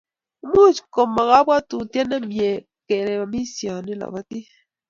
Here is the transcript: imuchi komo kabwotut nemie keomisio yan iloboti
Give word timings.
imuchi 0.43 0.81
komo 0.93 1.21
kabwotut 1.29 1.93
nemie 2.09 2.49
keomisio 2.87 3.67
yan 3.73 3.87
iloboti 3.93 4.39